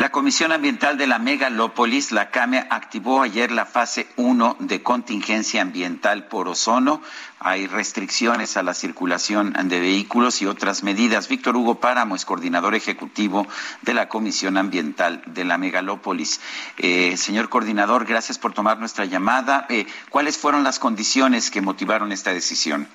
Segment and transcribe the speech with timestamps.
[0.00, 5.60] La Comisión Ambiental de la Megalópolis, la CAME, activó ayer la fase 1 de contingencia
[5.60, 7.02] ambiental por ozono.
[7.38, 11.28] Hay restricciones a la circulación de vehículos y otras medidas.
[11.28, 13.46] Víctor Hugo Páramo es coordinador ejecutivo
[13.82, 16.40] de la Comisión Ambiental de la Megalópolis.
[16.78, 19.66] Eh, señor coordinador, gracias por tomar nuestra llamada.
[19.68, 22.88] Eh, ¿Cuáles fueron las condiciones que motivaron esta decisión?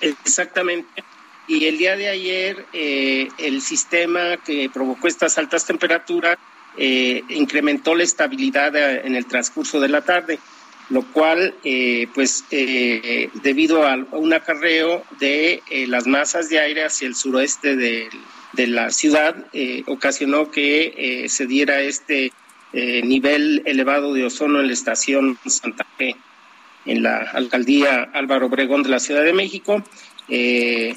[0.00, 1.04] Exactamente.
[1.48, 6.36] Y el día de ayer eh, el sistema que provocó estas altas temperaturas
[6.76, 10.38] eh, incrementó la estabilidad eh, en el transcurso de la tarde,
[10.90, 16.84] lo cual, eh, pues, eh, debido a un acarreo de eh, las masas de aire
[16.84, 18.08] hacia el suroeste de,
[18.52, 19.46] de la ciudad,
[19.86, 22.32] ocasionó que se diera este
[22.72, 26.16] nivel elevado de ozono en la estación Santa Fe,
[26.84, 29.82] en la alcaldía Álvaro Obregón de la Ciudad de México.
[30.28, 30.94] Eh,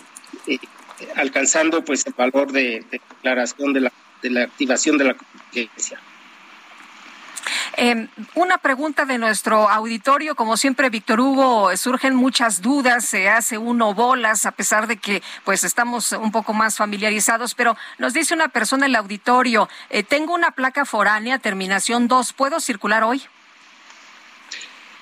[1.16, 6.00] alcanzando pues el valor de, de declaración de la, de la activación de la contingencia.
[7.78, 13.57] Eh, una pregunta de nuestro auditorio, como siempre, Víctor Hugo, surgen muchas dudas, se hace
[13.57, 18.34] uno bolas, a pesar de que pues estamos un poco más familiarizados, pero nos dice
[18.34, 23.23] una persona en el auditorio, eh, tengo una placa foránea, terminación 2, ¿puedo circular hoy?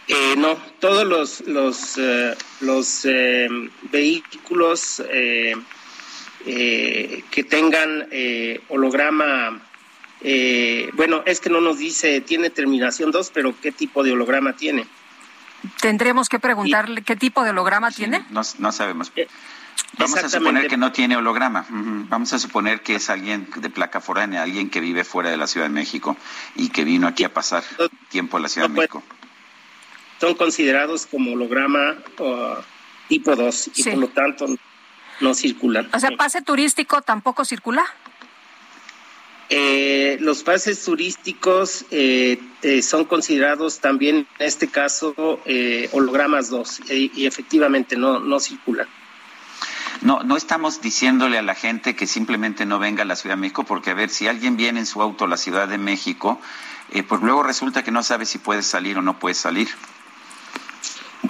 [0.08, 3.50] Eh, no, todos los, los, eh, los eh,
[3.92, 5.04] vehículos
[6.48, 9.62] eh, que tengan eh, holograma,
[10.22, 14.54] eh, bueno, es que no nos dice, tiene terminación 2, pero ¿qué tipo de holograma
[14.54, 14.88] tiene?
[15.82, 18.24] Tendremos que preguntarle qué tipo de holograma tiene.
[18.30, 19.12] No, no sabemos.
[19.16, 19.28] Eh,
[19.98, 21.62] Vamos a suponer que no tiene holograma.
[21.70, 22.06] Ujú.
[22.10, 25.48] Vamos a suponer que es alguien de placa foránea, alguien que vive fuera de la
[25.48, 26.18] Ciudad de México
[26.56, 29.04] y que vino aquí a pasar No- tiempo en la Ciudad no de México.
[30.20, 32.56] Son considerados como holograma uh,
[33.08, 33.90] tipo 2 y Sí.
[33.92, 34.46] por lo tanto
[35.20, 35.90] no circulan.
[35.94, 37.86] O sea, pase turístico tampoco circula.
[39.50, 46.82] Eh, los pases turísticos eh, eh, son considerados también, en este caso, eh, hologramas 2
[46.92, 48.88] y, y efectivamente no, no circulan.
[50.02, 53.42] No, no estamos diciéndole a la gente que simplemente no venga a la Ciudad de
[53.42, 56.40] México, porque a ver, si alguien viene en su auto a la Ciudad de México,
[56.92, 59.70] eh, pues luego resulta que no sabe si puede salir o no puede salir.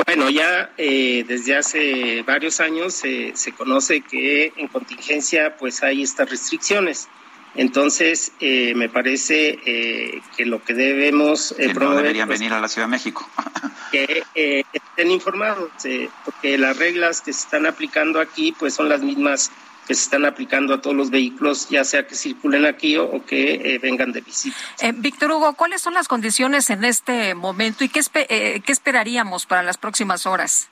[0.07, 6.01] Bueno, ya eh, desde hace varios años eh, se conoce que en contingencia pues hay
[6.01, 7.09] estas restricciones.
[7.55, 12.39] Entonces, eh, me parece eh, que lo que debemos eh, que no promover deberían pues,
[12.39, 13.29] venir a la Ciudad de México.
[13.91, 18.87] que eh, estén informados, eh, porque las reglas que se están aplicando aquí pues son
[18.87, 19.51] las mismas
[19.87, 23.25] que se están aplicando a todos los vehículos, ya sea que circulen aquí o, o
[23.25, 24.57] que eh, vengan de visita.
[24.81, 28.71] Eh, Víctor Hugo, ¿cuáles son las condiciones en este momento y qué, espe- eh, qué
[28.73, 30.69] esperaríamos para las próximas horas?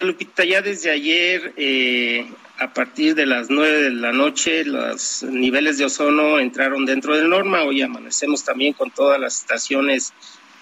[0.00, 2.28] Lupita, ya desde ayer, eh,
[2.58, 7.28] a partir de las nueve de la noche, los niveles de ozono entraron dentro de
[7.28, 7.62] norma.
[7.62, 10.12] Hoy amanecemos también con todas las estaciones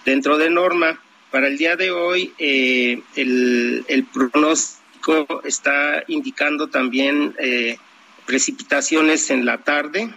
[0.05, 1.01] dentro de norma.
[1.31, 4.84] Para el día de hoy, eh, el, el pronóstico
[5.43, 7.77] está indicando también eh,
[8.25, 10.13] precipitaciones en la tarde.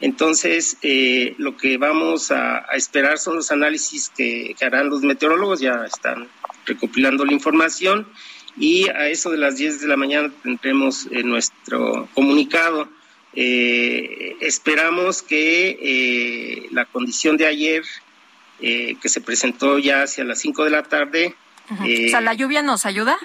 [0.00, 5.02] Entonces, eh, lo que vamos a, a esperar son los análisis que, que harán los
[5.02, 6.28] meteorólogos, ya están
[6.66, 8.06] recopilando la información
[8.58, 12.88] y a eso de las 10 de la mañana tendremos eh, nuestro comunicado.
[13.32, 17.84] Eh, esperamos que la condición de ayer,
[18.58, 21.34] que se presentó ya hacia las 5 de la tarde,
[21.68, 23.18] o sea, ¿la lluvia nos ayuda?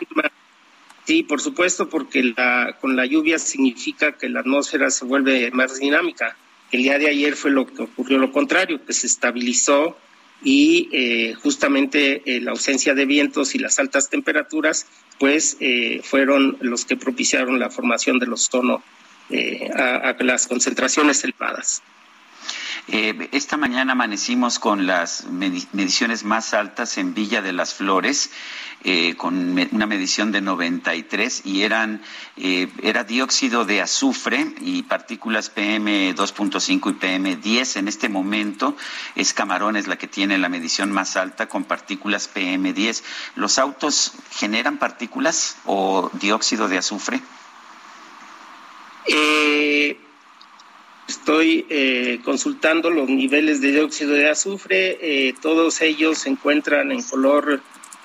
[1.06, 5.80] Sí, por supuesto, porque la, con la lluvia significa que la atmósfera se vuelve más
[5.80, 6.38] dinámica.
[6.72, 9.98] El día de ayer fue lo que ocurrió lo contrario, que se estabilizó
[10.44, 14.88] y eh, justamente eh, la ausencia de vientos y las altas temperaturas
[15.20, 18.84] pues eh, fueron los que propiciaron la formación del ozono
[19.76, 21.82] a, a, las concentraciones elevadas.
[22.88, 28.32] Esta mañana amanecimos con las mediciones más altas en Villa de las Flores
[28.84, 32.02] eh, con una medición de 93 y eran
[32.36, 38.76] eh, era dióxido de azufre y partículas PM 2.5 y PM 10 en este momento
[39.16, 43.04] es Camarones la que tiene la medición más alta con partículas PM 10
[43.36, 47.22] los autos generan partículas o dióxido de azufre
[49.06, 50.00] eh,
[51.22, 55.34] Estoy consultando los niveles de dióxido de azufre.
[55.42, 57.62] todos ellos se encuentran en color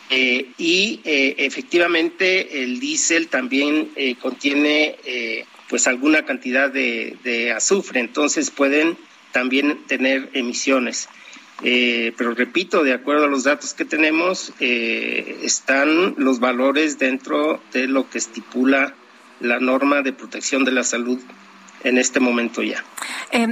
[0.10, 4.96] eh, y eh, efectivamente el diésel también eh, contiene
[5.70, 8.98] pues alguna cantidad de, azufre, entonces pueden
[9.32, 11.08] también tener emisiones.
[11.62, 18.10] pero repito, de acuerdo a los datos que tenemos, están los valores dentro de lo
[18.10, 18.96] que estipula
[19.40, 21.20] la norma de protección de la salud
[21.84, 22.84] en este momento ya.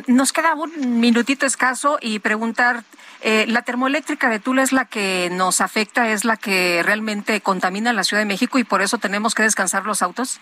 [0.08, 2.84] nos queda un minutito escaso y preguntar
[3.30, 7.92] eh, la termoeléctrica de Tula es la que nos afecta, es la que realmente contamina
[7.92, 10.40] la Ciudad de México y por eso tenemos que descansar los autos.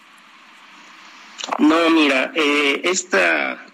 [1.57, 3.17] No, mira, eh, este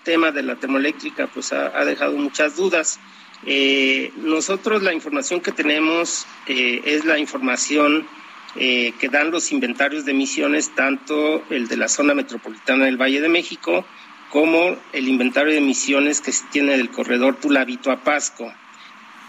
[0.03, 3.01] tema de la termoeléctrica pues ha, dejado muchas dudas.
[3.45, 8.07] Eh, nosotros la información que tenemos es la información
[8.55, 13.27] que dan los inventarios de emisiones, tanto el de la zona metropolitana del Valle de
[13.27, 13.85] México
[14.29, 18.53] como el inventario de emisiones que se tiene del corredor Tula-Vito a Pasco.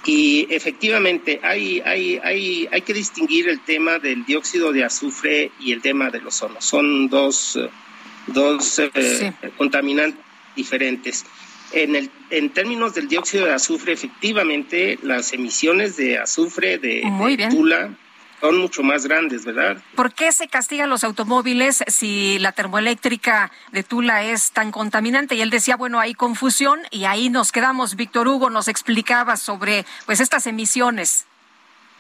[0.05, 5.73] Y efectivamente hay, hay, hay, hay que distinguir el tema del dióxido de azufre y
[5.73, 6.61] el tema del ozono.
[6.61, 7.59] Son dos,
[8.27, 10.21] dos eh, contaminantes
[10.57, 11.25] diferentes.
[11.73, 17.03] En, el, en términos del dióxido de azufre, efectivamente, las emisiones de azufre de,
[17.37, 17.97] de Tula
[18.43, 19.81] son mucho más grandes, ¿verdad?
[19.95, 25.37] ¿Por qué se castigan los automóviles si la termoeléctrica de Tula es tan contaminante?
[25.37, 27.95] Y él decía, bueno, hay confusión y ahí nos quedamos.
[27.95, 31.27] Víctor Hugo nos explicaba sobre pues estas emisiones.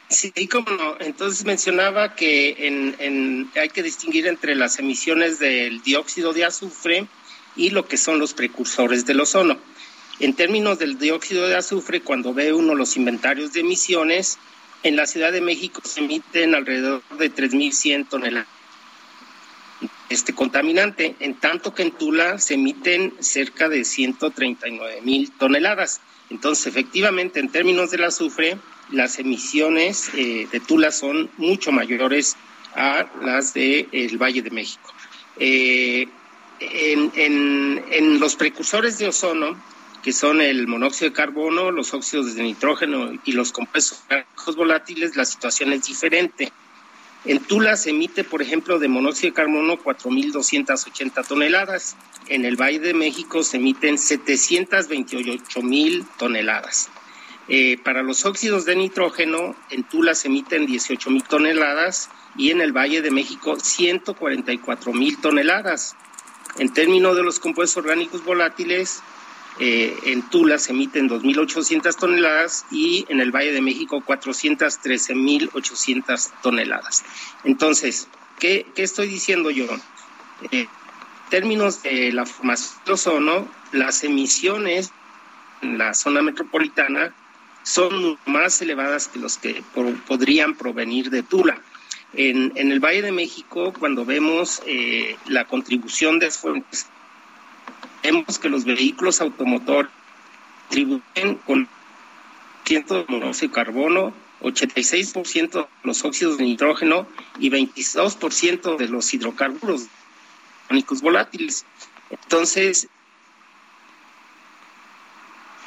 [0.09, 0.97] Sí, como no.
[0.99, 7.06] Entonces mencionaba que en, hay que distinguir entre las emisiones del dióxido de azufre
[7.55, 9.59] y lo que son los precursores del ozono.
[10.19, 14.39] En términos del dióxido de azufre, cuando ve uno los inventarios de emisiones,
[14.82, 18.46] en la Ciudad de México se emiten alrededor de 3.100 toneladas
[20.12, 26.01] este contaminante, en tanto que en Tula se emiten cerca de 139 mil toneladas.
[26.31, 28.58] Entonces, efectivamente, en términos del azufre,
[28.91, 32.36] las emisiones eh, de Tula son mucho mayores
[32.74, 34.93] a las del el Valle de México.
[35.39, 36.06] Eh,
[36.60, 39.60] en, en, los precursores de ozono,
[40.03, 44.03] que son el monóxido de carbono, los óxidos de nitrógeno y los compuestos
[44.56, 46.53] volátiles, la situación es diferente.
[47.25, 51.97] En Tula se emite, por ejemplo, de monóxido de carbono 4.280 toneladas.
[52.29, 56.91] En el Valle de México se emiten 728.000 toneladas.
[57.49, 62.73] Eh, para los óxidos de nitrógeno, en Tula se emiten 18.000 toneladas y en el
[62.73, 65.94] Valle de México 144.000 toneladas.
[66.59, 69.01] En términos de los compuestos orgánicos volátiles,
[69.59, 77.05] eh, en Tula se emiten 2.800 toneladas y en el Valle de México 413.800 toneladas.
[77.44, 79.67] Entonces, ¿qué, estoy diciendo yo?
[80.51, 80.69] Eh, en
[81.31, 84.93] términos de la formación de ozono, las emisiones
[85.61, 87.13] en la zona metropolitana
[87.63, 89.65] son más elevadas que los que
[90.06, 91.61] podrían provenir de Tula.
[92.15, 96.87] En, el Valle de México, cuando vemos eh, la contribución de fuentes
[98.03, 99.91] vemos que los vehículos automotores
[100.69, 101.69] contribuyen con
[102.65, 107.06] ciento de monóxido de carbono, 86% de los óxidos de nitrógeno
[107.39, 109.89] y 22% de los hidrocarburos
[111.03, 111.65] volátiles.
[112.11, 112.89] Entonces,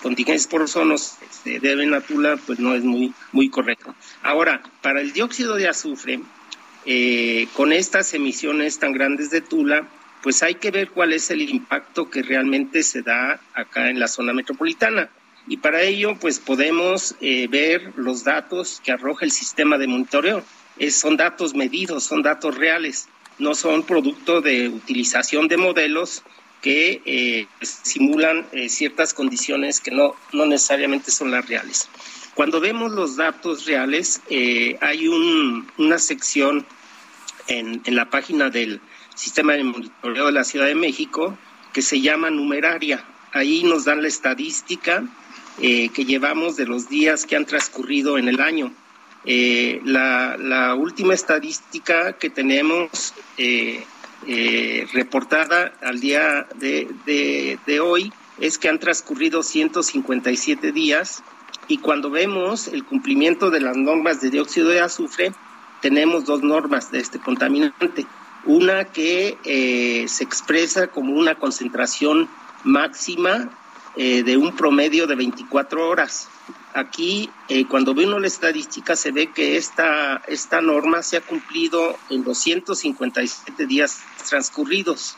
[0.02, 3.94] contingencias por ozono se deben a Tula, pues no es muy, muy correcto.
[4.24, 6.22] Ahora, para el dióxido de azufre,
[6.86, 9.88] eh, con estas emisiones tan grandes de Tula,
[10.26, 14.08] pues hay que ver cuál es el impacto que realmente se da acá en la
[14.08, 15.08] zona metropolitana.
[15.48, 20.44] Y para ello, pues podemos eh, ver los datos que arroja el sistema de monitoreo.
[20.90, 26.24] son datos medidos, son datos reales, no son producto de utilización de modelos
[26.60, 31.88] que eh, simulan eh, ciertas condiciones que no, no necesariamente son las reales.
[32.34, 34.22] Cuando vemos los datos reales,
[34.82, 36.66] hay una sección
[37.48, 38.82] en, en la página del
[39.16, 41.38] sistema de monitoreo de la Ciudad de México
[41.74, 43.04] que se llama numeraria.
[43.34, 45.04] Ahí nos dan la estadística
[45.62, 48.74] eh, que llevamos de los días que han transcurrido en el año.
[49.26, 53.84] Eh, la, última estadística que tenemos eh,
[54.94, 56.88] reportada al día de,
[57.66, 61.24] de, hoy es que han transcurrido 157 días
[61.68, 65.34] y cuando vemos el cumplimiento de las normas de dióxido de azufre,
[65.82, 68.06] tenemos dos normas de este contaminante.
[68.46, 72.30] Una que se expresa como una concentración
[72.64, 73.50] máxima
[73.98, 76.28] eh, de un promedio de 24 horas.
[76.74, 81.22] Aquí, eh, cuando ve uno la estadística, se ve que esta, esta norma se ha
[81.22, 85.16] cumplido en 257 días transcurridos.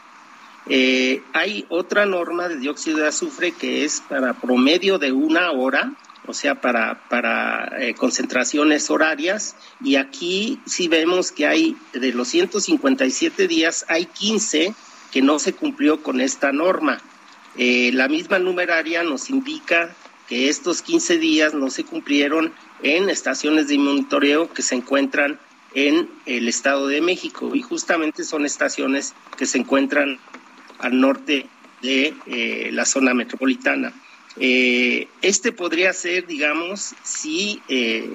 [0.67, 5.93] Eh, hay otra norma de dióxido de azufre que es para promedio de una hora,
[6.27, 13.47] o sea, para, para concentraciones horarias, y aquí sí vemos que hay de los 157
[13.47, 14.75] días, hay 15
[15.11, 16.99] que no se cumplió con esta norma.
[17.57, 19.95] Eh, la misma numeraria nos indica
[20.27, 22.53] que estos 15 días no se cumplieron
[22.83, 25.39] en estaciones de monitoreo que se encuentran
[25.73, 30.19] en el Estado de México y justamente son estaciones que se encuentran
[30.79, 31.47] al norte
[31.81, 33.93] de eh, la zona metropolitana.
[34.39, 37.61] Eh, este podría ser, digamos, si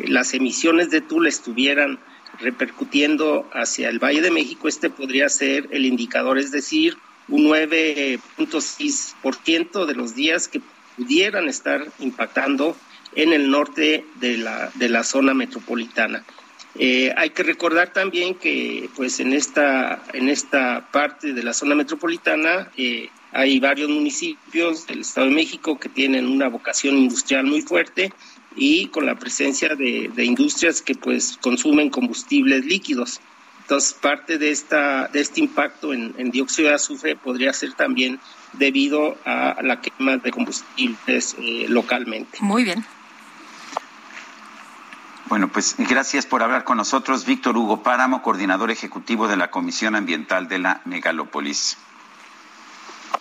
[0.07, 1.99] las emisiones de Tula estuvieran
[2.41, 6.97] repercutiendo hacia el Valle de México, este podría ser el indicador, es decir,
[7.29, 10.61] un 9.6% de los días que
[10.97, 12.77] pudieran estar impactando
[13.15, 16.25] en el norte de la, de la zona metropolitana.
[16.79, 21.75] Eh, hay que recordar también que pues en esta, en esta parte de la zona
[21.75, 27.63] metropolitana eh, hay varios municipios del Estado de México que tienen una vocación industrial muy
[27.63, 28.13] fuerte
[28.55, 33.21] y con la presencia de, de industrias que pues consumen combustibles líquidos.
[33.63, 38.21] Entonces, parte de, esta, de este impacto en, dióxido de azufre podría ser también
[38.53, 42.39] debido a la quema de combustibles eh, localmente.
[42.41, 42.85] Muy bien.
[45.29, 49.95] Bueno, pues gracias por hablar con nosotros, Víctor Hugo Páramo, coordinador ejecutivo de la Comisión
[49.95, 51.79] Ambiental de la Megalópolis.